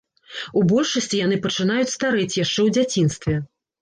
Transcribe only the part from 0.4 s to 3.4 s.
У большасці яны пачынаюць старэць яшчэ ў дзяцінстве.